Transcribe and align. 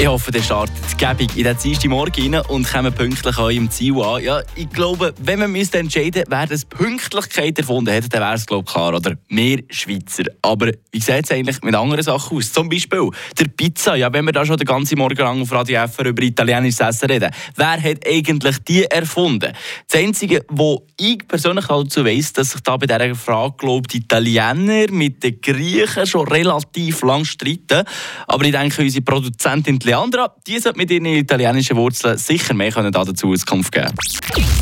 Ich 0.00 0.06
hoffe, 0.06 0.30
der 0.30 0.42
startet 0.42 0.96
gäbig 0.96 1.36
in 1.36 1.42
den 1.42 1.58
Dienstag 1.58 1.90
Morgen 1.90 2.32
rein 2.32 2.46
und 2.46 2.72
kommen 2.72 2.92
pünktlich 2.92 3.36
an 3.36 3.50
im 3.50 3.68
Ziel 3.68 4.00
an. 4.00 4.22
Ja, 4.22 4.42
ich 4.54 4.70
glaube, 4.70 5.12
wenn 5.20 5.40
man 5.40 5.50
müsste 5.50 5.78
entscheiden 5.78 6.22
wer 6.28 6.46
das 6.46 6.64
Pünktlichkeit 6.64 7.58
erfunden 7.58 7.92
hat, 7.92 8.04
dann 8.14 8.20
wäre 8.20 8.34
es 8.34 8.46
glaube 8.46 8.70
klar, 8.70 8.94
oder? 8.94 9.16
Wir 9.26 9.64
Schweizer. 9.70 10.22
Aber 10.40 10.70
wie 10.92 11.00
sieht 11.00 11.24
es 11.24 11.32
eigentlich 11.32 11.60
mit 11.62 11.74
anderen 11.74 12.04
Sachen 12.04 12.38
aus? 12.38 12.52
Zum 12.52 12.68
Beispiel 12.68 13.10
der 13.40 13.46
Pizza. 13.48 13.96
Ja, 13.96 14.12
wenn 14.12 14.24
wir 14.24 14.30
da 14.30 14.46
schon 14.46 14.56
den 14.56 14.68
ganzen 14.68 14.98
Morgen 14.98 15.18
lang 15.18 15.42
auf 15.42 15.50
Radio 15.50 15.84
FR 15.88 16.06
über 16.06 16.22
italienisches 16.22 16.78
Essen 16.78 17.10
reden, 17.10 17.32
wer 17.56 17.82
hat 17.82 18.06
eigentlich 18.06 18.58
die 18.68 18.84
erfunden? 18.84 19.52
Das 19.90 20.00
Einzige, 20.00 20.44
wo 20.48 20.86
ich 20.96 21.26
persönlich 21.26 21.66
dazu 21.66 22.04
weiss, 22.04 22.32
dass 22.32 22.52
sich 22.52 22.60
da 22.60 22.76
bei 22.76 22.86
dieser 22.86 23.16
Frage, 23.16 23.54
glaube 23.58 23.88
die 23.88 23.98
Italiener 23.98 24.92
mit 24.92 25.24
den 25.24 25.40
Griechen 25.40 26.06
schon 26.06 26.28
relativ 26.28 27.02
lang 27.02 27.24
streiten. 27.24 27.82
Aber 28.28 28.44
ich 28.44 28.52
denke, 28.52 28.82
unsere 28.82 29.04
Produzentin 29.04 29.80
Leandra, 29.88 30.34
die 30.46 30.58
sollte 30.58 30.76
mit 30.76 30.90
ihren 30.90 31.06
italienischen 31.06 31.74
Wurzeln 31.74 32.18
sicher 32.18 32.52
mehr 32.52 32.70
können 32.70 32.92
dazu 32.92 33.32
Auskunft 33.32 33.72
geben 33.72 33.94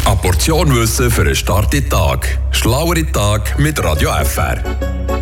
Eine 0.04 0.16
Portion 0.22 0.72
Wissen 0.72 1.10
für 1.10 1.22
einen 1.22 1.34
starken 1.34 1.88
Tag. 1.90 2.38
Schlauere 2.52 3.04
Tag 3.10 3.58
mit 3.58 3.82
Radio 3.82 4.10
FR. 4.24 4.62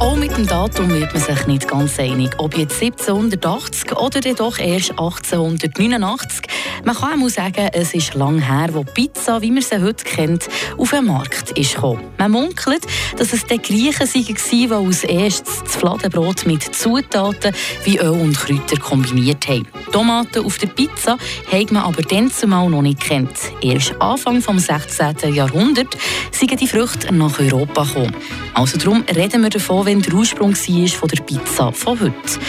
Auch 0.01 0.17
mit 0.17 0.37
dem 0.37 0.47
Datum 0.47 0.91
wird 0.91 1.11
man 1.15 1.23
sich 1.23 1.47
nicht 1.47 1.67
ganz 1.67 1.99
einig, 1.99 2.33
ob 2.37 2.55
jetzt 2.59 2.83
1780 2.83 3.97
oder 3.97 4.21
doch 4.35 4.59
erst 4.59 4.91
1889. 4.91 6.43
Man 6.85 6.95
kann 6.95 7.23
auch 7.23 7.29
sagen, 7.31 7.71
es 7.73 7.95
ist 7.95 8.15
lang 8.15 8.39
her, 8.41 8.69
wo 8.73 8.85
Pizza, 8.85 9.41
wie 9.41 9.51
man 9.51 9.63
sie 9.63 9.81
heute 9.81 10.05
kennt, 10.05 10.49
auf 10.77 10.91
den 10.91 11.07
Markt 11.07 11.53
ist 11.59 11.77
gekommen. 11.77 12.03
Man 12.19 12.33
munkelt, 12.33 12.87
dass 13.17 13.33
es 13.33 13.47
die 13.47 13.57
Griechen 13.57 14.07
waren, 14.07 14.85
die 14.85 14.87
als 14.89 15.05
erstes 15.05 15.63
das 15.65 15.77
Fladenbrot 15.77 16.45
mit 16.45 16.63
Zutaten 16.63 17.55
wie 17.85 17.97
Öl 17.97 18.11
und 18.11 18.39
Kräuter 18.39 18.77
kombiniert 18.79 19.49
haben. 19.49 19.67
Tomaten 19.93 20.45
auf 20.45 20.59
der 20.59 20.67
Pizza 20.67 21.17
hat 21.51 21.73
man 21.73 21.85
aber 21.85 22.03
dann 22.03 22.31
zumal 22.31 22.69
noch 22.69 22.83
nicht 22.83 23.01
kennt. 23.01 23.33
Erst 23.63 23.95
Anfang 24.01 24.43
des 24.43 24.67
16. 24.67 25.33
Jahrhunderts 25.33 25.97
sind 26.33 26.61
die 26.61 26.69
Früchte 26.69 27.15
nach 27.15 27.41
Europa 27.41 27.85
gekommen. 27.85 28.15
Also 28.53 28.77
darum 28.77 29.05
reden 29.15 29.43
wir 29.43 29.51
davon, 29.51 29.87
wenn 29.87 30.03
der 30.03 30.13
Ursprung 30.13 30.55
war 30.55 30.89
von 30.89 31.09
der 31.09 31.23
Pizza 31.23 31.73
von 31.73 31.99
heute. 31.99 32.41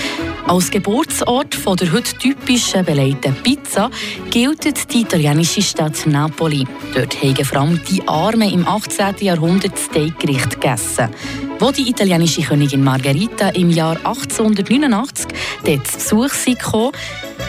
Als 0.48 0.70
Geburtsort 0.70 1.56
von 1.56 1.76
der 1.76 1.92
heute 1.92 2.16
typischen 2.18 2.86
belegten 2.86 3.36
Pizza 3.42 3.90
gilt 4.30 4.94
die 4.94 5.02
italienische 5.02 5.64
Stadt 5.64 6.06
Napoli. 6.06 6.68
Dort 6.94 7.20
haben 7.24 7.44
vor 7.44 7.62
allem 7.62 7.82
die 7.90 8.08
Armen 8.08 8.54
im 8.54 8.68
18. 8.68 9.16
Jahrhundert 9.22 9.74
Steakgericht 9.78 10.62
gegessen. 10.62 11.10
Wo 11.58 11.72
die 11.72 11.90
italienische 11.90 12.44
Königin 12.44 12.84
Margherita 12.84 13.50
im 13.50 13.72
Jahr 13.72 13.98
1889 13.98 15.28
dort 15.66 15.88
zu 15.88 16.18
Besuch 16.18 16.60
kam, 16.60 16.92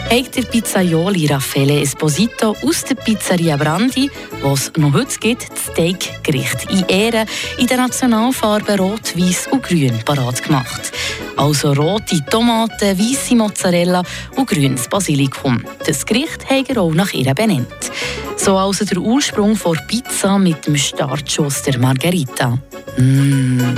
hat 0.09 0.35
der 0.35 0.43
Pizzaioli 0.43 1.27
Raffaele 1.27 1.81
Esposito 1.81 2.55
aus 2.63 2.83
der 2.85 2.95
Pizzeria 2.95 3.57
Brandi, 3.57 4.09
was 4.41 4.71
noch 4.77 4.93
heute 4.93 5.19
gibt, 5.19 5.49
das 5.51 5.73
Steakgericht 5.73 6.71
in 6.71 6.85
Ehre 6.87 7.25
in 7.57 7.67
der 7.67 7.77
Nationalfarben 7.77 8.79
Rot, 8.79 9.17
Weiß 9.17 9.47
und 9.51 9.63
Grün 9.63 9.99
parat 10.05 10.41
gemacht. 10.41 10.93
Also 11.37 11.71
rote 11.73 12.25
Tomaten, 12.25 12.97
weiße 12.97 13.35
Mozzarella 13.35 14.01
und 14.35 14.49
grünes 14.49 14.87
Basilikum. 14.87 15.63
Das 15.85 16.05
Gericht 16.05 16.49
hat 16.49 16.69
er 16.69 16.81
auch 16.81 16.93
nach 16.93 17.13
ihr 17.13 17.33
benannt. 17.33 17.91
So 18.35 18.57
also 18.57 18.85
der 18.85 18.97
Ursprung 18.97 19.55
von 19.55 19.77
Pizza 19.87 20.39
mit 20.39 20.65
dem 20.65 20.75
Startschuss 20.75 21.61
der 21.61 21.77
Margherita. 21.79 22.57
Mmh. 22.97 23.75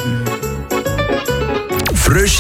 Frische 1.96 2.38